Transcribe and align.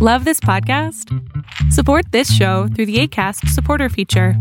Love 0.00 0.24
this 0.24 0.38
podcast? 0.38 1.12
Support 1.72 2.12
this 2.12 2.32
show 2.32 2.68
through 2.68 2.86
the 2.86 3.00
ACAST 3.02 3.48
supporter 3.48 3.88
feature. 3.88 4.34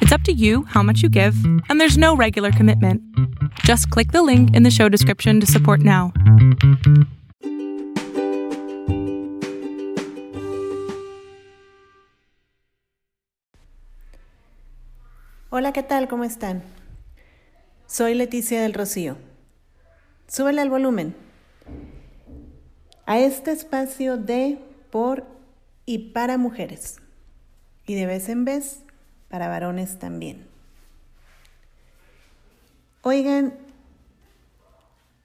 It's 0.00 0.10
up 0.10 0.22
to 0.22 0.32
you 0.32 0.64
how 0.64 0.82
much 0.82 1.00
you 1.00 1.08
give, 1.08 1.36
and 1.68 1.80
there's 1.80 1.96
no 1.96 2.16
regular 2.16 2.50
commitment. 2.50 3.00
Just 3.60 3.88
click 3.90 4.10
the 4.10 4.24
link 4.24 4.52
in 4.52 4.64
the 4.64 4.72
show 4.72 4.88
description 4.88 5.38
to 5.38 5.46
support 5.46 5.78
now. 5.78 6.12
Hola, 15.50 15.70
¿qué 15.72 15.84
tal? 15.84 16.08
¿Cómo 16.08 16.24
están? 16.24 16.64
Soy 17.86 18.14
Leticia 18.14 18.60
del 18.60 18.74
Rocío. 18.74 19.18
Súbele 20.26 20.62
al 20.62 20.68
volumen. 20.68 21.23
A 23.06 23.18
este 23.18 23.52
espacio 23.52 24.16
de, 24.16 24.58
por 24.90 25.24
y 25.86 26.10
para 26.12 26.38
mujeres. 26.38 26.96
Y 27.86 27.94
de 27.94 28.06
vez 28.06 28.28
en 28.28 28.44
vez 28.44 28.80
para 29.28 29.48
varones 29.48 29.98
también. 29.98 30.46
Oigan, 33.02 33.54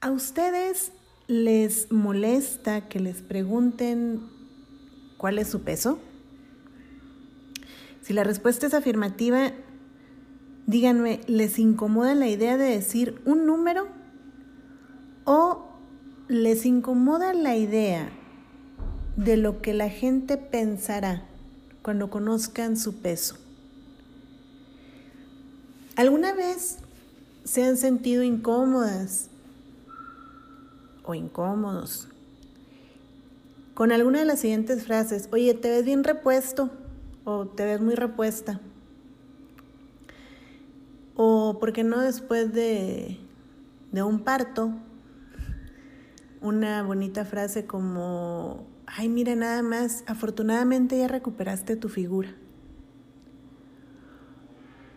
¿a 0.00 0.10
ustedes 0.10 0.92
les 1.28 1.90
molesta 1.90 2.88
que 2.88 3.00
les 3.00 3.22
pregunten 3.22 4.20
cuál 5.16 5.38
es 5.38 5.48
su 5.48 5.62
peso? 5.62 5.98
Si 8.02 8.12
la 8.12 8.24
respuesta 8.24 8.66
es 8.66 8.74
afirmativa, 8.74 9.52
díganme, 10.66 11.20
¿les 11.26 11.58
incomoda 11.58 12.14
la 12.14 12.26
idea 12.26 12.56
de 12.56 12.64
decir 12.64 13.22
un 13.24 13.46
número? 13.46 13.86
¿O 15.24 15.69
les 16.30 16.64
incomoda 16.64 17.34
la 17.34 17.56
idea 17.56 18.08
de 19.16 19.36
lo 19.36 19.60
que 19.60 19.74
la 19.74 19.90
gente 19.90 20.36
pensará 20.36 21.24
cuando 21.82 22.08
conozcan 22.08 22.76
su 22.76 22.94
peso? 22.94 23.36
¿Alguna 25.96 26.32
vez 26.32 26.78
se 27.42 27.64
han 27.64 27.76
sentido 27.76 28.22
incómodas 28.22 29.28
o 31.04 31.16
incómodos 31.16 32.06
con 33.74 33.90
alguna 33.90 34.20
de 34.20 34.24
las 34.24 34.38
siguientes 34.38 34.84
frases? 34.84 35.28
Oye, 35.32 35.52
te 35.54 35.68
ves 35.68 35.84
bien 35.84 36.04
repuesto 36.04 36.70
o 37.24 37.46
te 37.46 37.64
ves 37.64 37.80
muy 37.80 37.96
repuesta. 37.96 38.60
O, 41.16 41.58
¿por 41.58 41.72
qué 41.72 41.82
no 41.82 41.98
después 42.00 42.52
de, 42.54 43.18
de 43.90 44.02
un 44.04 44.20
parto? 44.20 44.72
Una 46.40 46.82
bonita 46.82 47.24
frase 47.24 47.66
como, 47.66 48.66
ay, 48.86 49.08
mira 49.08 49.36
nada 49.36 49.62
más, 49.62 50.04
afortunadamente 50.06 50.98
ya 50.98 51.06
recuperaste 51.06 51.76
tu 51.76 51.88
figura. 51.88 52.34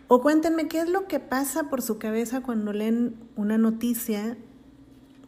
O 0.08 0.22
cuéntenme 0.22 0.68
qué 0.68 0.80
es 0.80 0.88
lo 0.88 1.06
que 1.06 1.20
pasa 1.20 1.64
por 1.64 1.82
su 1.82 1.98
cabeza 1.98 2.40
cuando 2.40 2.72
leen 2.72 3.16
una 3.36 3.58
noticia 3.58 4.38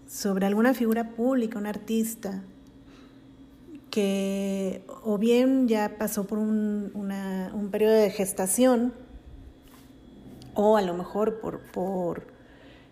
sobre 0.07 0.47
alguna 0.47 0.73
figura 0.73 1.11
pública, 1.11 1.59
un 1.59 1.67
artista, 1.67 2.45
que 3.91 4.85
o 5.03 5.19
bien 5.19 5.69
ya 5.69 5.97
pasó 5.99 6.27
por 6.27 6.39
un, 6.39 6.93
un 6.95 7.71
periodo 7.71 7.95
de 7.95 8.11
gestación, 8.11 8.95
o 10.55 10.77
a 10.79 10.83
lo 10.83 10.95
mejor 10.95 11.41
por, 11.41 11.61
por 11.61 12.27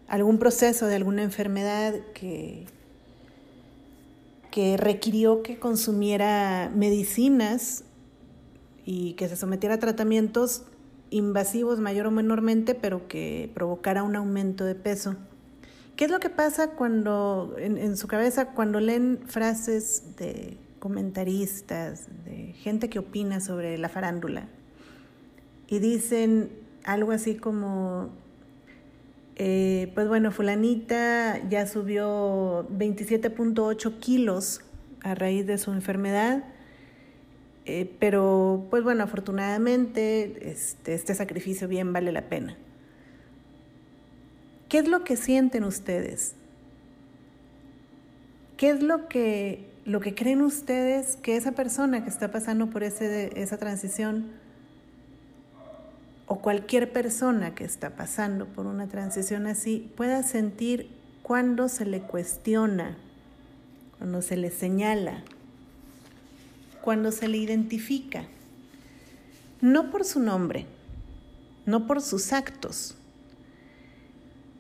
algún 0.09 0.39
proceso 0.39 0.87
de 0.87 0.97
alguna 0.97 1.23
enfermedad 1.23 1.95
que, 2.13 2.67
que 4.55 4.77
requirió 4.77 5.43
que 5.43 5.59
consumiera 5.59 6.71
medicinas 6.73 7.83
y 8.85 9.15
que 9.15 9.29
se 9.29 9.35
sometiera 9.35 9.75
a 9.75 9.79
tratamientos 9.81 10.63
invasivos 11.11 11.81
mayor 11.81 12.07
o 12.07 12.13
menormente, 12.13 12.77
pero 12.77 13.09
que 13.09 13.51
provocara 13.53 14.05
un 14.05 14.15
aumento 14.15 14.65
de 14.65 14.77
peso. 14.77 15.17
¿Qué 15.97 16.05
es 16.05 16.11
lo 16.13 16.21
que 16.21 16.31
pasa 16.31 16.71
cuando 16.71 17.57
en, 17.59 17.79
en 17.79 17.97
su 17.97 18.07
cabeza 18.07 18.53
cuando 18.53 18.79
leen 18.79 19.19
frases 19.27 20.15
de 20.19 20.57
comentaristas, 20.79 22.07
de 22.25 22.53
gente 22.53 22.89
que 22.89 23.01
opina 23.01 23.41
sobre 23.41 23.77
la 23.77 23.89
farándula 23.89 24.47
y 25.67 25.81
dicen 25.81 26.53
algo 26.85 27.11
así 27.11 27.35
como, 27.35 28.11
eh, 29.37 29.91
pues 29.95 30.07
bueno, 30.07 30.31
fulanita 30.31 31.41
ya 31.49 31.67
subió 31.67 32.69
27.8 32.71 33.99
kilos 33.99 34.61
a 35.03 35.15
raíz 35.15 35.47
de 35.47 35.59
su 35.59 35.73
enfermedad, 35.73 36.45
eh, 37.67 37.91
pero 37.99 38.67
pues 38.71 38.85
bueno, 38.85 39.03
afortunadamente 39.03 40.51
este, 40.51 40.95
este 40.95 41.15
sacrificio 41.15 41.67
bien 41.67 41.93
vale 41.93 42.13
la 42.13 42.23
pena. 42.23 42.57
¿Qué 44.69 44.79
es 44.79 44.89
lo 44.89 45.05
que 45.05 45.17
sienten 45.17 45.65
ustedes? 45.65 46.35
¿Qué 48.57 48.71
es 48.71 48.83
lo 48.83 49.09
que, 49.09 49.67
lo 49.85 50.01
que 50.01 50.15
creen 50.15 50.43
ustedes 50.43 51.17
que 51.17 51.37
esa 51.37 51.53
persona 51.53 52.05
que 52.05 52.11
está 52.11 52.31
pasando 52.31 52.71
por 52.71 52.85
ese, 52.85 53.41
esa 53.41 53.59
transición 53.59 54.27
o 56.27 56.41
cualquier 56.41 56.93
persona 56.93 57.55
que 57.55 57.65
está 57.65 57.97
pasando 57.97 58.47
por 58.47 58.67
una 58.67 58.87
transición 58.89 59.47
así 59.47 59.91
pueda 59.97 60.23
sentir 60.23 60.91
cuando 61.23 61.69
se 61.69 61.85
le 61.85 62.01
cuestiona, 62.01 62.97
cuando 63.99 64.23
se 64.23 64.37
le 64.37 64.51
señala, 64.51 65.23
cuando 66.83 67.13
se 67.13 67.29
le 67.29 67.39
identifica, 67.39 68.25
no 69.61 69.91
por 69.91 70.05
su 70.05 70.21
nombre, 70.21 70.67
no 71.67 71.87
por 71.87 72.03
sus 72.03 72.33
actos, 72.33 72.95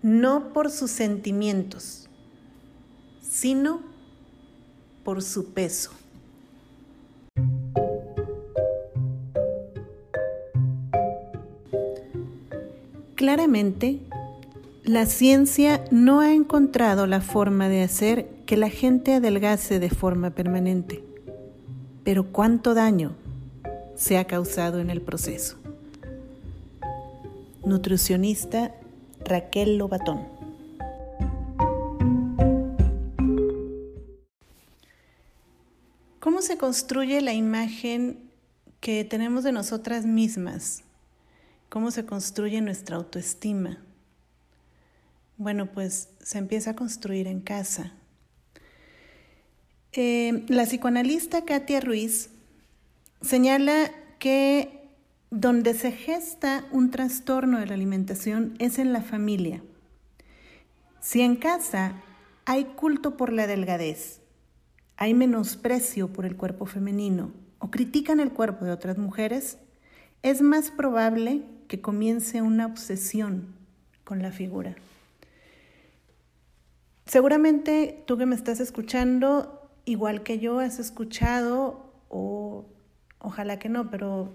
no 0.03 0.53
por 0.53 0.71
sus 0.71 0.91
sentimientos, 0.91 2.09
sino 3.23 3.83
por 5.03 5.23
su 5.23 5.53
peso. 5.53 5.93
Claramente, 13.25 14.01
la 14.83 15.07
ciencia 15.07 15.83
no 15.91 16.21
ha 16.21 16.35
encontrado 16.35 17.07
la 17.07 17.23
forma 17.23 17.71
de 17.71 17.83
hacer 17.83 18.29
que 18.45 18.59
la 18.59 18.69
gente 18.69 19.15
adelgace 19.15 19.81
de 19.81 19.89
forma 19.89 20.33
permanente. 20.33 21.03
Pero 22.03 22.31
cuánto 22.33 22.75
daño 22.75 23.17
se 23.95 24.19
ha 24.19 24.27
causado 24.27 24.79
en 24.79 24.91
el 24.91 25.01
proceso. 25.01 25.57
Nutricionista 27.65 28.75
Raquel 29.25 29.79
Lobatón. 29.79 30.29
¿Cómo 36.21 36.43
se 36.43 36.59
construye 36.59 37.23
la 37.23 37.33
imagen 37.33 38.19
que 38.81 39.03
tenemos 39.03 39.45
de 39.45 39.53
nosotras 39.53 40.05
mismas 40.05 40.85
¿Cómo 41.75 41.91
se 41.91 42.07
construye 42.07 42.61
nuestra 42.61 42.95
autoestima? 42.95 43.79
Bueno, 45.39 45.73
pues 45.73 46.09
se 46.21 46.39
empieza 46.39 46.71
a 46.71 46.77
construir 46.77 47.27
en 47.27 47.41
casa. 47.41 47.91
Eh, 49.91 50.45
la 50.47 50.67
psicoanalista 50.67 51.45
Katia 51.45 51.81
Ruiz 51.81 52.31
señala 53.23 53.91
que 54.21 54.89
donde 55.33 55.75
se 55.75 55.91
gesta 55.91 56.65
un 56.71 56.93
trastorno 56.93 57.59
de 57.59 57.67
la 57.67 57.75
alimentación 57.75 58.55
es 58.61 58.79
en 58.79 58.93
la 58.93 59.03
familia. 59.03 59.61
Si 61.01 61.23
en 61.23 61.35
casa 61.35 62.01
hay 62.45 62.67
culto 62.67 63.17
por 63.17 63.33
la 63.33 63.49
delgadez, 63.49 64.21
hay 64.97 65.13
menosprecio 65.13 66.13
por 66.13 66.25
el 66.25 66.37
cuerpo 66.37 66.67
femenino 66.67 67.33
o 67.59 67.73
critican 67.73 68.21
el 68.21 68.31
cuerpo 68.31 68.65
de 68.65 68.71
otras 68.71 68.97
mujeres, 68.97 69.59
es 70.23 70.41
más 70.41 70.71
probable 70.71 71.43
que 71.75 71.81
comience 71.81 72.41
una 72.41 72.67
obsesión 72.67 73.53
con 74.05 74.23
la 74.23 74.31
figura. 74.31 74.77
Seguramente 77.05 78.05
tú 78.07 78.17
que 78.17 78.27
me 78.27 78.37
estás 78.37 78.61
escuchando, 78.61 79.69
igual 79.85 80.23
que 80.23 80.39
yo, 80.39 80.61
has 80.61 80.79
escuchado, 80.79 81.93
o 82.11 82.65
ojalá 83.19 83.59
que 83.59 83.69
no, 83.69 83.91
pero 83.91 84.31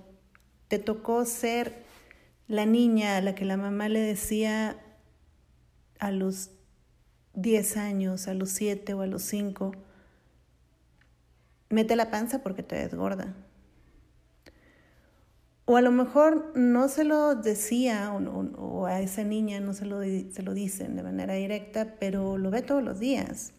te 0.67 0.79
tocó 0.79 1.23
ser 1.23 1.85
la 2.49 2.65
niña 2.65 3.15
a 3.15 3.21
la 3.21 3.35
que 3.35 3.45
la 3.45 3.55
mamá 3.55 3.87
le 3.87 4.01
decía 4.01 4.75
a 5.97 6.11
los 6.11 6.51
10 7.35 7.77
años, 7.77 8.27
a 8.27 8.33
los 8.33 8.49
7 8.49 8.95
o 8.95 9.01
a 9.01 9.07
los 9.07 9.21
5, 9.21 9.71
mete 11.69 11.95
la 11.95 12.11
panza 12.11 12.43
porque 12.43 12.63
te 12.63 12.75
desgorda. 12.75 13.33
O 15.71 15.77
a 15.77 15.81
lo 15.81 15.91
mejor 15.91 16.51
no 16.55 16.87
se 16.87 17.03
lo 17.03 17.35
decía 17.35 18.11
o, 18.11 18.87
a 18.87 19.01
esa 19.01 19.23
niña 19.23 19.59
no 19.59 19.73
se 19.73 19.85
lo, 19.85 20.01
se 20.01 20.41
lo 20.41 20.55
dicen 20.55 20.95
de 20.95 21.03
manera 21.03 21.35
directa, 21.35 21.93
pero 21.99 22.39
lo 22.39 22.49
ve 22.49 22.63
todos 22.63 22.81
los 22.81 22.99
días. 22.99 23.53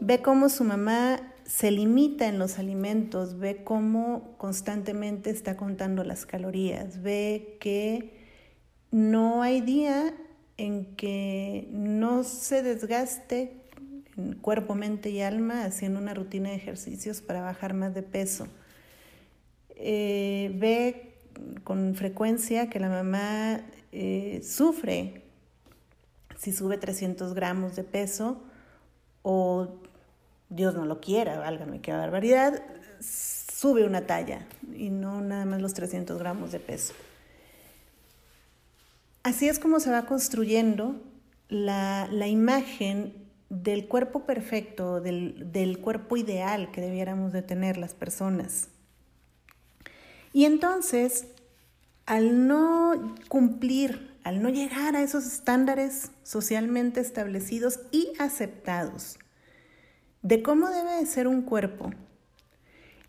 Ve 0.00 0.20
cómo 0.20 0.50
su 0.50 0.64
mamá 0.64 1.32
se 1.46 1.70
limita 1.70 2.26
en 2.26 2.38
los 2.38 2.58
alimentos, 2.58 3.38
ve 3.38 3.64
cómo 3.64 4.36
constantemente 4.36 5.30
está 5.30 5.56
contando 5.56 6.04
las 6.04 6.26
calorías, 6.26 7.00
ve 7.00 7.56
que 7.58 8.12
no 8.90 9.40
hay 9.40 9.62
día 9.62 10.14
en 10.58 10.94
que 10.94 11.70
no 11.72 12.22
se 12.22 12.62
desgaste 12.62 13.62
en 14.18 14.34
cuerpo, 14.34 14.74
mente 14.74 15.08
y 15.08 15.22
alma 15.22 15.64
haciendo 15.64 16.00
una 16.00 16.12
rutina 16.12 16.50
de 16.50 16.56
ejercicios 16.56 17.22
para 17.22 17.40
bajar 17.40 17.72
más 17.72 17.94
de 17.94 18.02
peso. 18.02 18.46
Eh, 19.78 20.50
ve 20.54 21.14
con 21.64 21.94
frecuencia 21.94 22.68
que 22.68 22.80
la 22.80 22.88
mamá 22.88 23.60
eh, 23.92 24.40
sufre 24.42 25.22
si 26.38 26.52
sube 26.52 26.78
300 26.78 27.34
gramos 27.34 27.76
de 27.76 27.84
peso 27.84 28.40
o 29.22 29.68
Dios 30.48 30.74
no 30.74 30.86
lo 30.86 31.00
quiera, 31.00 31.38
válgame 31.38 31.80
qué 31.80 31.92
barbaridad, 31.92 32.62
sube 33.00 33.84
una 33.84 34.06
talla 34.06 34.46
y 34.74 34.90
no 34.90 35.20
nada 35.20 35.44
más 35.44 35.60
los 35.60 35.74
300 35.74 36.18
gramos 36.18 36.52
de 36.52 36.60
peso. 36.60 36.94
Así 39.24 39.48
es 39.48 39.58
como 39.58 39.80
se 39.80 39.90
va 39.90 40.06
construyendo 40.06 40.94
la, 41.48 42.08
imagen 42.28 43.12
del 43.50 43.88
cuerpo 43.88 44.24
perfecto, 44.24 45.00
del, 45.00 45.52
del, 45.52 45.80
cuerpo 45.80 46.16
ideal 46.16 46.70
que 46.70 46.80
debiéramos 46.80 47.32
de 47.32 47.42
tener 47.42 47.76
las 47.76 47.94
personas. 47.94 48.68
Y 50.32 50.44
entonces, 50.44 51.26
al 52.06 52.46
no 52.46 53.14
cumplir, 53.28 54.16
al 54.24 54.42
no 54.42 54.48
llegar 54.48 54.96
a 54.96 55.02
esos 55.02 55.26
estándares 55.26 56.10
socialmente 56.22 57.00
establecidos 57.00 57.80
y 57.90 58.12
aceptados, 58.18 59.18
de 60.22 60.42
cómo 60.42 60.68
debe 60.68 61.06
ser 61.06 61.28
un 61.28 61.42
cuerpo, 61.42 61.90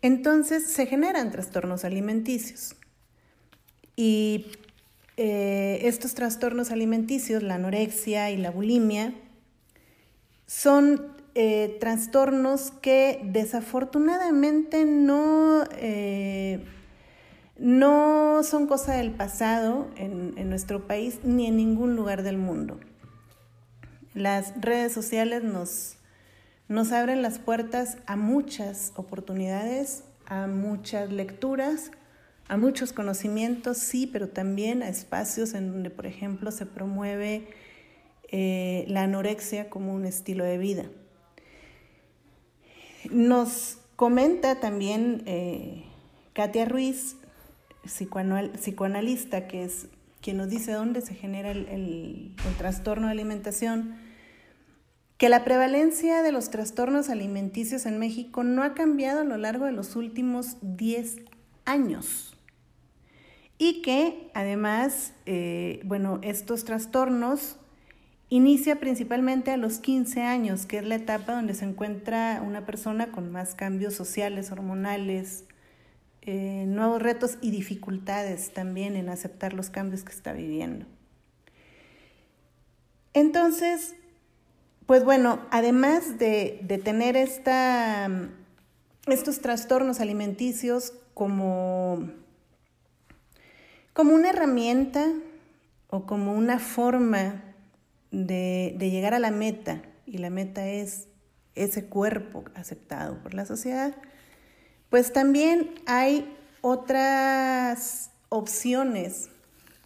entonces 0.02 0.66
se 0.66 0.86
generan 0.86 1.30
trastornos 1.30 1.84
alimenticios. 1.84 2.74
Y 3.96 4.46
eh, 5.16 5.80
estos 5.82 6.14
trastornos 6.14 6.70
alimenticios, 6.70 7.42
la 7.42 7.56
anorexia 7.56 8.30
y 8.30 8.38
la 8.38 8.50
bulimia, 8.50 9.12
son 10.46 11.14
eh, 11.34 11.76
trastornos 11.78 12.70
que 12.82 13.20
desafortunadamente 13.24 14.84
no, 14.84 15.64
eh, 15.72 16.64
no 17.60 18.42
son 18.42 18.66
cosa 18.66 18.94
del 18.94 19.12
pasado 19.12 19.86
en, 19.96 20.34
en 20.36 20.50
nuestro 20.50 20.88
país 20.88 21.20
ni 21.22 21.46
en 21.46 21.56
ningún 21.56 21.94
lugar 21.94 22.24
del 22.24 22.38
mundo. 22.38 22.80
Las 24.14 24.60
redes 24.60 24.92
sociales 24.92 25.44
nos 25.44 25.96
nos 26.70 26.92
abren 26.92 27.20
las 27.20 27.40
puertas 27.40 27.98
a 28.06 28.14
muchas 28.14 28.92
oportunidades, 28.94 30.04
a 30.26 30.46
muchas 30.46 31.10
lecturas, 31.10 31.90
a 32.46 32.56
muchos 32.56 32.92
conocimientos, 32.92 33.78
sí, 33.78 34.06
pero 34.06 34.28
también 34.28 34.84
a 34.84 34.88
espacios 34.88 35.54
en 35.54 35.72
donde, 35.72 35.90
por 35.90 36.06
ejemplo, 36.06 36.52
se 36.52 36.66
promueve 36.66 37.48
eh, 38.30 38.84
la 38.86 39.02
anorexia 39.02 39.68
como 39.68 39.92
un 39.92 40.04
estilo 40.04 40.44
de 40.44 40.58
vida. 40.58 40.84
Nos 43.10 43.78
comenta 43.96 44.60
también 44.60 45.24
eh, 45.26 45.86
Katia 46.34 46.66
Ruiz, 46.66 47.16
psicoanalista, 47.84 49.46
que 49.48 49.64
es 49.64 49.88
quien 50.20 50.36
nos 50.36 50.48
dice 50.48 50.72
dónde 50.72 51.00
se 51.00 51.14
genera 51.14 51.50
el, 51.50 51.66
el 51.68 52.54
trastorno 52.58 53.06
de 53.06 53.12
alimentación, 53.12 53.96
que 55.20 55.28
la 55.28 55.44
prevalencia 55.44 56.22
de 56.22 56.32
los 56.32 56.48
trastornos 56.48 57.10
alimenticios 57.10 57.84
en 57.84 57.98
México 57.98 58.42
no 58.42 58.62
ha 58.62 58.72
cambiado 58.72 59.20
a 59.20 59.24
lo 59.24 59.36
largo 59.36 59.66
de 59.66 59.72
los 59.72 59.94
últimos 59.94 60.56
10 60.62 61.18
años. 61.66 62.34
Y 63.58 63.82
que 63.82 64.30
además, 64.32 65.12
eh, 65.26 65.80
bueno, 65.84 66.20
estos 66.22 66.64
trastornos 66.64 67.56
inicia 68.30 68.80
principalmente 68.80 69.50
a 69.50 69.58
los 69.58 69.78
15 69.78 70.22
años, 70.22 70.64
que 70.64 70.78
es 70.78 70.86
la 70.86 70.94
etapa 70.94 71.34
donde 71.34 71.52
se 71.52 71.66
encuentra 71.66 72.42
una 72.42 72.64
persona 72.64 73.12
con 73.12 73.30
más 73.30 73.54
cambios 73.54 73.92
sociales, 73.92 74.50
hormonales, 74.50 75.44
eh, 76.22 76.64
nuevos 76.66 77.00
retos 77.00 77.38
y 77.40 77.50
dificultades 77.50 78.52
también 78.52 78.96
en 78.96 79.08
aceptar 79.08 79.54
los 79.54 79.70
cambios 79.70 80.04
que 80.04 80.12
está 80.12 80.32
viviendo. 80.32 80.86
Entonces, 83.14 83.94
pues 84.86 85.04
bueno, 85.04 85.40
además 85.50 86.18
de, 86.18 86.80
tener 86.84 87.16
esta, 87.16 88.08
estos 89.06 89.40
trastornos 89.40 90.00
alimenticios 90.00 90.92
como, 91.14 92.10
como 93.92 94.14
una 94.14 94.30
herramienta 94.30 95.06
o 95.88 96.06
como 96.06 96.34
una 96.34 96.58
forma 96.58 97.42
de, 98.10 98.74
de 98.78 98.90
llegar 98.90 99.14
a 99.14 99.18
la 99.18 99.30
meta, 99.30 99.82
y 100.06 100.18
la 100.18 100.30
meta 100.30 100.66
es 100.68 101.08
ese 101.54 101.86
cuerpo 101.86 102.44
aceptado 102.54 103.22
por 103.22 103.34
la 103.34 103.46
sociedad, 103.46 103.94
pues 104.90 105.12
también 105.12 105.70
hay 105.86 106.36
otras 106.60 108.10
opciones 108.28 109.30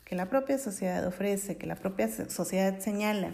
que 0.05 0.15
la 0.15 0.29
propia 0.29 0.59
sociedad 0.59 1.07
ofrece, 1.07 1.57
que 1.57 1.67
la 1.67 1.77
propia 1.77 2.09
sociedad 2.29 2.79
señala. 2.81 3.33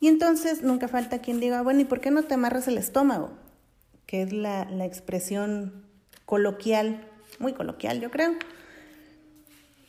Y 0.00 0.08
entonces 0.08 0.62
nunca 0.62 0.88
falta 0.88 1.20
quien 1.20 1.40
diga, 1.40 1.62
bueno, 1.62 1.80
¿y 1.80 1.84
por 1.84 2.00
qué 2.00 2.10
no 2.10 2.24
te 2.24 2.34
amarras 2.34 2.66
el 2.68 2.78
estómago? 2.78 3.30
Que 4.06 4.22
es 4.22 4.32
la, 4.32 4.62
expresión 4.84 5.84
coloquial, 6.26 7.06
muy 7.38 7.52
coloquial 7.52 8.00
yo 8.00 8.10
creo, 8.10 8.34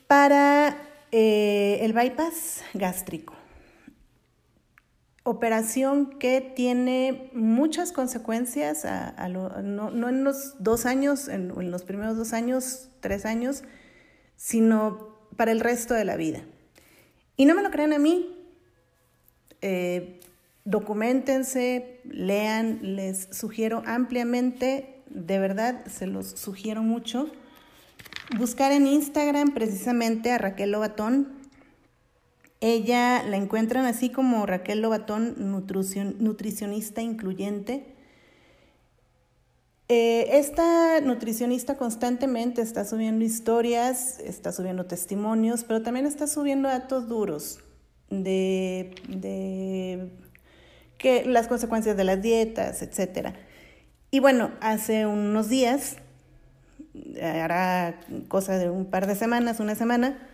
para 0.08 0.78
eh, 1.12 1.80
el 1.81 1.94
bypass 1.94 2.62
gástrico. 2.74 3.34
Operación 5.24 6.20
que 6.20 6.42
tiene 6.42 7.31
muchas 7.34 7.92
consecuencias, 7.92 8.86
no, 9.64 10.10
en 10.10 10.24
los 10.24 10.62
dos 10.62 10.86
años, 10.86 11.28
en, 11.30 11.52
en 11.58 11.72
los 11.72 11.84
primeros 11.84 12.18
dos 12.18 12.34
años, 12.34 12.90
tres 13.00 13.25
años, 13.25 13.64
sino 14.36 15.18
para 15.38 15.52
el 15.52 15.62
resto 15.62 15.94
de 15.94 16.06
la 16.06 16.18
vida. 16.18 16.44
Y 17.38 17.46
no 17.46 17.56
me 17.56 17.64
lo 17.64 17.72
crean 17.72 17.94
a 17.94 18.00
mí, 18.00 18.38
eh, 19.62 20.20
documentense, 20.66 22.02
lean, 22.04 22.80
les 22.81 23.30
sugiero 23.31 23.81
ampliamente, 23.86 25.02
de 25.10 25.40
verdad, 25.40 25.86
se 25.88 26.06
los 26.06 26.28
sugiero 26.31 26.81
mucho. 26.81 27.32
Buscar 28.38 28.72
en 28.72 28.88
Instagram 28.88 29.53
precisamente 29.53 30.32
a 30.32 30.38
Raquel 30.38 30.72
Lobatón. 30.72 31.43
Ella 32.65 33.24
la 33.24 33.36
encuentran 33.36 33.86
así 33.86 34.10
como 34.10 34.46
Raquel 34.46 34.82
Lobatón, 34.82 35.36
nutricionista 35.38 37.01
incluyente. 37.01 37.93
Eh, 39.89 40.38
esta 40.38 41.01
nutricionista 41.01 41.75
constantemente 41.75 42.62
está 42.62 42.86
subiendo 42.86 43.25
historias, 43.25 44.17
está 44.22 44.53
subiendo 44.53 44.86
testimonios, 44.86 45.65
pero 45.65 45.82
también 45.82 46.05
está 46.05 46.25
subiendo 46.25 46.70
datos 46.70 47.10
duros 47.10 47.60
de, 48.10 48.96
que 50.98 51.25
las 51.25 51.50
consecuencias 51.50 51.98
de 51.98 52.05
las 52.05 52.22
dietas, 52.22 52.82
etc. 52.82 53.36
Y 54.10 54.22
bueno, 54.22 54.51
hace 54.62 55.05
unos 55.05 55.50
días, 55.50 55.98
hará 57.22 58.00
cosa 58.29 58.58
de 58.58 58.70
un 58.70 58.86
par 58.86 59.05
de 59.05 59.15
semanas, 59.15 59.60
una 59.60 59.75
semana, 59.75 60.29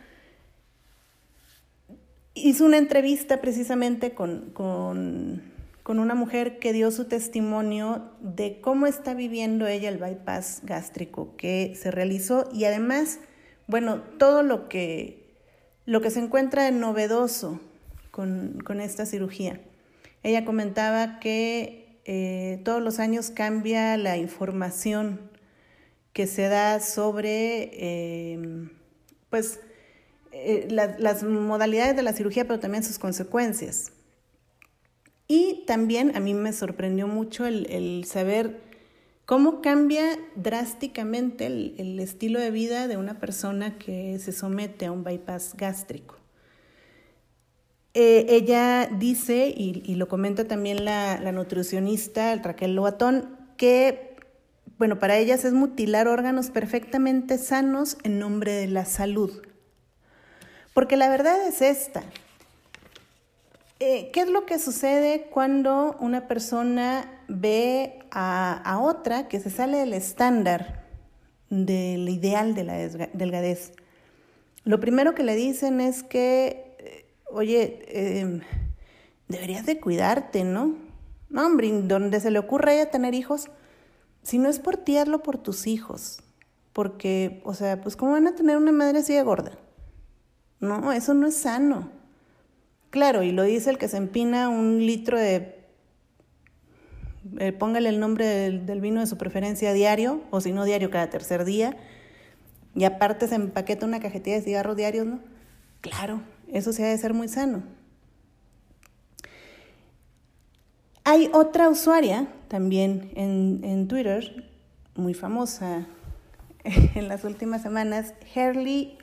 hizo 2.44 2.66
una 2.66 2.78
entrevista 2.78 3.42
precisamente 3.42 4.12
con, 4.12 4.52
con, 4.52 5.42
con, 5.84 6.00
una 6.00 6.16
mujer 6.16 6.60
que 6.60 6.74
dio 6.74 6.92
su 6.92 7.06
testimonio 7.06 8.12
de 8.22 8.60
cómo 8.62 8.88
está 8.88 9.14
viviendo 9.14 9.68
ella 9.68 9.90
el 9.90 9.98
bypass 9.98 10.62
gástrico 10.64 11.36
que 11.38 11.74
se 11.80 11.92
realizó 11.92 12.50
y 12.54 12.66
además, 12.66 13.20
bueno, 13.68 14.02
todo 14.18 14.44
lo 14.44 14.70
que, 14.70 15.34
lo 15.86 16.02
que 16.02 16.12
se 16.12 16.20
encuentra 16.20 16.64
de 16.64 16.72
novedoso 16.72 17.60
con, 18.12 18.82
esta 18.82 19.06
cirugía. 19.06 19.62
Ella 20.24 20.44
comentaba 20.44 21.20
que 21.20 22.00
eh, 22.06 22.60
todos 22.66 22.82
los 22.82 23.00
años 23.00 23.30
cambia 23.30 23.96
la 23.98 24.18
información 24.18 25.20
que 26.14 26.28
se 26.28 26.50
da 26.50 26.80
sobre 26.82 28.34
em, 28.34 28.70
pues, 29.30 29.60
eh, 30.32 30.68
las 30.70 31.24
modalidades 31.24 31.96
de 31.96 32.04
la 32.04 32.14
cirugía, 32.14 32.46
pero 32.46 32.60
también 32.60 32.84
sus 32.84 33.00
consecuencias. 33.00 33.92
Y 35.32 35.64
también 35.68 36.16
a 36.16 36.20
mí 36.20 36.34
me 36.34 36.52
sorprendió 36.54 37.08
mucho 37.08 37.46
el, 37.46 38.04
saber 38.06 38.62
cómo 39.26 39.62
cambia 39.62 40.18
drásticamente 40.36 41.46
el, 41.46 42.00
estilo 42.00 42.40
de 42.40 42.50
vida 42.50 42.88
de 42.88 42.98
una 42.98 43.20
persona 43.20 43.78
que 43.78 44.18
se 44.18 44.32
somete 44.32 44.88
a 44.88 44.92
un 44.92 45.04
bypass 45.04 45.56
gástrico. 45.56 46.16
Eh, 47.94 48.26
ella 48.30 48.88
dice, 48.88 49.54
y, 49.56 49.94
lo 49.96 50.08
comenta 50.08 50.46
también 50.46 50.84
la, 50.84 51.32
nutricionista 51.32 52.36
Raquel 52.36 52.76
Loatón, 52.76 53.38
que, 53.56 54.16
bueno, 54.80 54.98
para 54.98 55.18
ellas 55.18 55.46
es 55.46 55.54
mutilar 55.54 56.08
órganos 56.08 56.50
perfectamente 56.50 57.38
sanos 57.38 57.98
en 58.04 58.18
nombre 58.18 58.54
de 58.54 58.68
la 58.68 58.86
salud. 58.86 59.44
Porque 60.80 60.96
la 60.96 61.10
verdad 61.10 61.46
es 61.46 61.62
esta. 61.62 62.04
Eh, 63.82 64.12
¿Qué 64.14 64.22
es 64.22 64.30
lo 64.30 64.46
que 64.46 64.60
sucede 64.60 65.28
cuando 65.30 65.98
una 66.00 66.30
persona 66.30 67.22
ve 67.28 68.00
a, 68.12 68.80
otra 68.82 69.28
que 69.28 69.42
se 69.42 69.50
sale 69.50 69.76
del 69.76 69.92
estándar 69.92 70.86
del 71.50 72.08
ideal 72.08 72.56
de 72.56 72.64
la 72.64 72.78
delgadez? 73.12 73.74
Lo 74.64 74.80
primero 74.80 75.16
que 75.16 75.24
le 75.24 75.36
dicen 75.36 75.82
es 75.82 76.02
que, 76.02 76.78
eh, 76.80 77.06
oye, 77.30 77.84
eh, 77.90 78.40
deberías 79.28 79.66
de 79.66 79.82
cuidarte, 79.82 80.46
¿no? 80.46 80.78
No, 81.30 81.46
hombre, 81.46 81.70
donde 81.74 82.22
se 82.22 82.32
le 82.32 82.40
ocurra 82.40 82.74
ella 82.74 82.90
tener 82.90 83.14
hijos, 83.16 83.50
si 84.24 84.38
no 84.38 84.48
es 84.48 84.60
por 84.60 84.78
ti, 84.78 84.96
hazlo 84.96 85.24
por 85.24 85.40
tus 85.40 85.68
hijos. 85.68 86.22
Porque, 86.72 87.42
o 87.44 87.54
sea, 87.54 87.82
pues 87.82 87.98
¿cómo 87.98 88.14
van 88.14 88.28
a 88.28 88.36
tener 88.36 88.56
una 88.56 88.72
madre 88.72 89.00
así 89.00 89.14
de 89.14 89.24
gorda? 89.24 89.60
No, 90.60 90.92
eso 90.92 91.14
no 91.14 91.28
es 91.28 91.36
sano. 91.36 91.90
Claro, 92.90 93.24
y 93.24 93.32
lo 93.32 93.44
dice 93.44 93.70
el 93.70 93.78
que 93.78 93.88
se 93.88 93.98
empina 93.98 94.50
un 94.50 94.86
litro 94.86 95.18
de... 95.18 95.56
Eh, 97.40 97.52
póngale 97.52 97.90
el 97.90 98.00
nombre 98.00 98.26
del, 98.26 98.66
del, 98.66 98.82
vino 98.82 99.02
de 99.02 99.08
su 99.08 99.18
preferencia 99.18 99.74
diario, 99.74 100.22
o 100.32 100.42
si 100.42 100.52
no 100.52 100.66
diario 100.66 100.90
cada 100.90 101.10
tercer 101.10 101.46
día, 101.46 101.78
y 102.74 102.86
aparte 102.86 103.28
se 103.28 103.36
empaqueta 103.36 103.86
una 103.86 104.00
cajetilla 104.00 104.38
de 104.38 104.42
cigarros 104.42 104.76
diarios, 104.76 105.06
¿no? 105.06 105.20
Claro, 105.82 106.22
eso 106.48 106.74
sí 106.74 106.82
ha 106.82 106.88
de 106.88 106.98
ser 106.98 107.14
muy 107.14 107.28
sano. 107.28 107.64
Hay 111.04 111.30
otra 111.34 111.70
usuaria 111.70 112.28
también 112.48 113.12
en, 113.16 113.62
en 113.64 113.88
Twitter, 113.88 114.46
muy 114.96 115.14
famosa 115.14 115.88
en 116.64 117.08
las 117.08 117.24
últimas 117.24 117.62
semanas, 117.62 118.14
Herley 118.34 118.98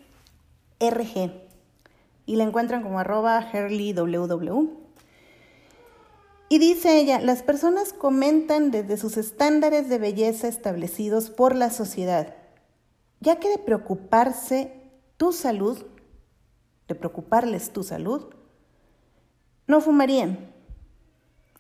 RG, 0.79 1.46
y 2.27 2.37
la 2.37 2.45
encuentran 2.45 2.83
como 2.83 2.99
arroba 2.99 3.41
HerleyWW. 3.41 4.69
Y 6.49 6.59
dice 6.59 6.99
ella, 6.99 7.21
las 7.21 7.43
personas 7.43 7.93
comentan 7.93 8.71
desde 8.71 8.97
sus 8.97 9.17
estándares 9.17 9.89
de 9.89 9.99
belleza 9.99 10.49
establecidos 10.49 11.31
por 11.31 11.57
la 11.57 11.71
sociedad, 11.71 12.37
ya 13.21 13.41
que 13.41 13.49
de 13.49 13.59
preocuparse 13.59 14.73
tu 15.17 15.33
salud, 15.33 15.85
de 16.87 16.95
preocuparles 16.95 17.73
tu 17.73 17.83
salud, 17.83 18.27
no 19.67 19.81
fumarían, 19.81 20.55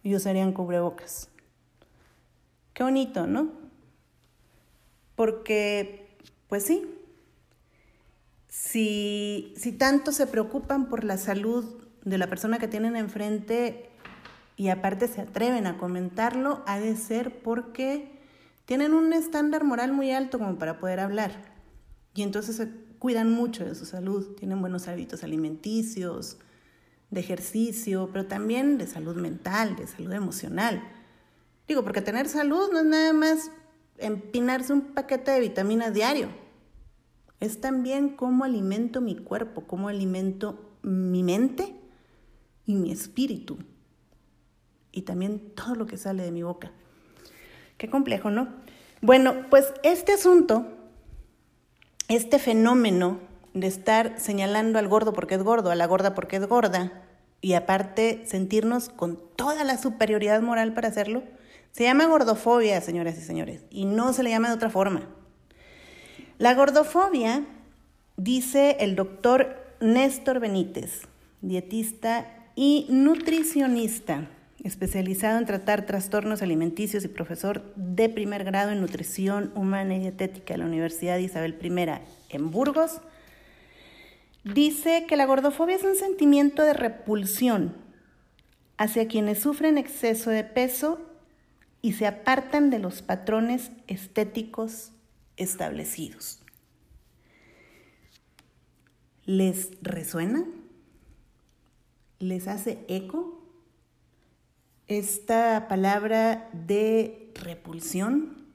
y 0.07 0.15
usarían 0.15 0.53
cubrebocas. 0.53 1.29
Qué 2.73 2.85
bonito, 2.85 3.27
¿no? 3.27 3.51
Porque, 5.17 6.17
pues 6.49 6.65
sí, 6.65 6.87
si, 8.49 9.55
si 9.57 9.73
tanto 9.73 10.13
se 10.13 10.27
preocupan 10.27 10.89
por 10.89 11.05
la 11.05 11.19
salud 11.19 11.65
de 12.05 12.19
la 12.19 12.29
persona 12.29 12.59
que 12.59 12.69
tienen 12.69 12.97
enfrente 12.97 13.91
y 14.57 14.69
aparte 14.69 15.09
se 15.09 15.21
atreven 15.21 15.67
a 15.67 15.77
comentarlo, 15.77 16.63
ha 16.67 16.79
de 16.79 16.97
ser 16.97 17.41
porque 17.41 18.17
tienen 18.65 18.95
un 18.95 19.13
estándar 19.13 19.65
moral 19.65 19.93
muy 19.93 20.13
alto 20.13 20.39
como 20.39 20.59
para 20.59 20.79
poder 20.79 21.01
hablar. 21.01 21.33
Y 22.15 22.23
entonces 22.23 22.57
se 22.57 22.69
cuidan 22.99 23.31
mucho 23.31 23.65
de 23.65 23.75
su 23.75 23.85
salud, 23.85 24.35
tienen 24.37 24.61
buenos 24.61 24.89
hábitos 24.89 25.23
alimenticios, 25.23 26.39
de 27.11 27.21
ejercicio, 27.21 28.09
pero 28.13 28.27
también 28.27 28.79
de 28.79 28.87
salud 28.87 29.17
mental, 29.17 29.77
de 29.77 29.87
salud 29.87 30.13
emocional. 30.13 30.83
Digo, 31.69 31.83
porque 31.85 32.01
tener 32.01 32.29
salud 32.29 32.71
no 32.73 32.81
es 32.81 32.85
nada 32.85 33.13
más 33.13 33.51
empinarse 33.99 34.73
un 34.73 34.93
paquete 34.93 35.31
de 35.33 35.41
vitaminas 35.41 35.93
diario. 35.95 36.29
Es 37.41 37.61
también 37.61 38.11
cómo 38.11 38.45
alimento 38.45 39.01
mi 39.01 39.17
cuerpo, 39.17 39.65
cómo 39.67 39.89
alimento 39.89 40.59
mi 40.83 41.23
mente 41.23 41.75
y 42.65 42.75
mi 42.75 42.93
espíritu. 42.93 43.59
Y 44.93 45.03
también 45.03 45.51
todo 45.55 45.75
lo 45.75 45.87
que 45.87 45.99
sale 45.99 46.23
de 46.23 46.33
mi 46.33 46.43
boca. 46.43 46.73
Qué 47.77 47.91
complejo, 47.91 48.31
¿no? 48.31 48.49
Bueno, 49.03 49.35
pues 49.51 49.67
este 49.83 50.13
asunto, 50.13 50.67
este 52.09 52.39
fenómeno 52.39 53.21
de 53.53 53.67
estar 53.67 54.19
señalando 54.19 54.79
al 54.79 54.89
gordo 54.89 55.13
porque 55.13 55.35
es 55.35 55.43
gordo, 55.43 55.71
a 55.71 55.75
la 55.75 55.87
gorda 55.87 56.15
porque 56.15 56.37
es 56.37 56.47
gorda, 56.47 57.03
y 57.41 57.53
aparte 57.53 58.23
sentirnos 58.27 58.89
con 58.89 59.19
toda 59.37 59.65
la 59.65 59.79
superioridad 59.79 60.41
moral 60.41 60.75
para 60.75 60.89
hacerlo, 60.89 61.23
se 61.73 61.85
llama 61.85 62.07
gordofobia, 62.07 62.81
señoras 62.81 63.19
y 63.19 63.21
señores, 63.21 63.63
y 63.71 63.85
no 63.85 64.13
se 64.13 64.23
le 64.23 64.31
llama 64.31 64.49
de 64.49 64.55
otra 64.55 64.71
forma. 64.71 65.09
La 66.39 66.55
gordofobia, 66.55 67.45
dice 68.17 68.77
el 68.81 68.95
doctor 68.95 69.57
Néstor 69.81 70.39
Benítez, 70.39 71.03
dietista 71.41 72.27
y 72.55 72.87
nutricionista, 72.91 74.29
especializado 74.63 75.39
en 75.39 75.47
tratar 75.47 75.87
trastornos 75.87 76.43
alimenticios 76.43 77.05
y 77.05 77.09
profesor 77.09 77.63
de 77.77 78.09
primer 78.09 78.45
grado 78.45 78.71
en 78.71 78.81
nutrición 78.81 79.51
humana 79.55 79.97
y 79.97 80.01
dietética 80.01 80.55
en 80.55 80.61
la 80.61 80.67
Universidad 80.67 81.19
Isabel 81.19 81.57
I 81.63 82.37
en 82.37 82.51
Burgos, 82.51 83.01
Dice 84.55 85.07
que 85.09 85.17
la 85.17 85.27
gordofobia 85.27 85.75
es 85.75 85.83
un 85.83 85.97
sentimiento 85.97 86.63
de 86.63 86.73
repulsión 86.73 87.75
hacia 88.77 89.09
quienes 89.09 89.41
sufren 89.41 89.77
exceso 89.77 90.31
de 90.31 90.45
peso 90.45 91.01
y 91.83 91.95
se 91.95 92.07
apartan 92.07 92.71
de 92.71 92.79
los 92.79 93.03
patrones 93.03 93.73
estéticos 93.89 94.93
establecidos. 95.37 96.41
¿Les 99.25 99.71
resuena? 99.83 100.45
¿Les 102.19 102.49
hace 102.49 102.85
eco 102.89 103.43
esta 104.87 105.67
palabra 105.69 106.49
de 106.53 107.33
repulsión? 107.35 108.47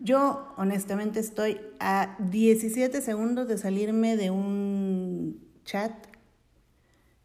Yo 0.00 0.52
honestamente 0.56 1.20
estoy 1.20 1.60
a 1.80 2.16
17 2.18 3.00
segundos 3.00 3.48
de 3.48 3.58
salirme 3.58 4.16
de 4.16 4.30
un 4.30 5.40
chat 5.64 5.92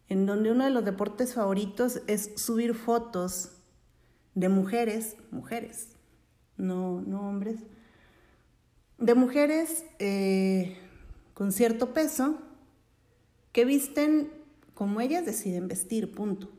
en 0.09 0.25
donde 0.25 0.51
uno 0.51 0.65
de 0.65 0.69
los 0.69 0.85
deportes 0.85 1.33
favoritos 1.33 2.01
es 2.07 2.31
subir 2.35 2.75
fotos 2.75 3.51
de 4.35 4.49
mujeres, 4.49 5.17
mujeres, 5.31 5.92
no, 6.57 7.01
no 7.01 7.27
hombres, 7.27 7.59
de 8.97 9.15
mujeres 9.15 9.85
eh, 9.99 10.77
con 11.33 11.51
cierto 11.51 11.93
peso 11.93 12.37
que 13.51 13.65
visten 13.65 14.31
como 14.73 15.01
ellas 15.01 15.25
deciden 15.25 15.67
vestir, 15.67 16.11
punto. 16.11 16.49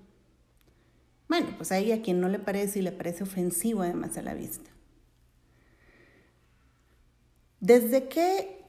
Bueno, 1.29 1.49
pues 1.57 1.73
ahí 1.73 1.91
a 1.91 2.03
quien 2.03 2.21
no 2.21 2.29
le 2.29 2.39
parece 2.39 2.79
y 2.79 2.83
le 2.83 2.93
parece 2.93 3.25
ofensivo 3.25 3.83
además 3.83 4.17
a 4.17 4.23
la 4.23 4.35
vista. 4.35 4.71
¿Desde 7.61 8.09
qué 8.09 8.63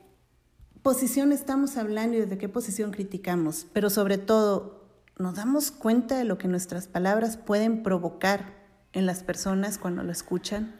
posición 0.81 1.31
estamos 1.31 1.77
hablando 1.77 2.17
y 2.17 2.21
desde 2.21 2.37
qué 2.37 2.47
posición 2.47 2.91
criticamos? 2.91 3.67
Pero 3.73 3.89
sobre 3.89 4.17
todo, 4.17 4.87
¿nos 5.17 5.35
damos 5.35 5.69
cuenta 5.71 6.17
de 6.17 6.23
lo 6.23 6.37
que 6.37 6.47
nuestras 6.47 6.87
palabras 6.87 7.37
pueden 7.37 7.83
provocar 7.83 8.53
en 8.93 9.05
las 9.05 9.21
personas 9.21 9.77
cuando 9.77 10.01
lo 10.01 10.11
escuchan? 10.11 10.79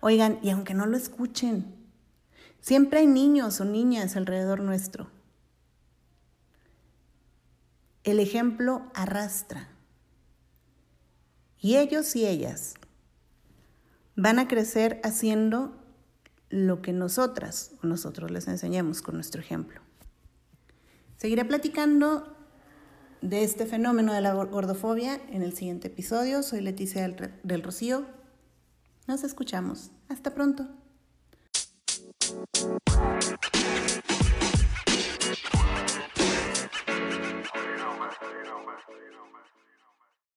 Oigan, 0.00 0.38
y 0.42 0.50
aunque 0.50 0.74
no 0.74 0.86
lo 0.86 0.96
escuchen, 0.96 1.74
siempre 2.60 3.00
hay 3.00 3.06
niños 3.06 3.60
o 3.60 3.64
niñas 3.64 4.16
alrededor 4.16 4.60
nuestro. 4.60 5.10
El 8.04 8.20
ejemplo 8.20 8.90
arrastra. 8.94 9.68
Y 11.58 11.76
ellos 11.76 12.14
y 12.14 12.26
ellas 12.26 12.74
van 14.14 14.38
a 14.38 14.48
crecer 14.48 15.00
haciendo 15.02 15.76
lo 16.50 16.82
que 16.82 16.92
nosotras 16.92 17.72
o 17.82 17.86
nosotros 17.86 18.30
les 18.30 18.48
enseñamos 18.48 19.02
con 19.02 19.16
nuestro 19.16 19.40
ejemplo. 19.40 19.80
Seguiré 21.16 21.44
platicando 21.44 22.36
de 23.20 23.42
este 23.42 23.66
fenómeno 23.66 24.12
de 24.12 24.20
la 24.20 24.32
gordofobia 24.32 25.20
en 25.30 25.42
el 25.42 25.52
siguiente 25.52 25.88
episodio. 25.88 26.42
Soy 26.42 26.60
Leticia 26.60 27.08
del, 27.42 27.62
Rocío. 27.62 28.06
Nos 29.08 29.24
escuchamos. 29.24 29.90
Hasta 30.10 30.34
pronto. 30.34 30.68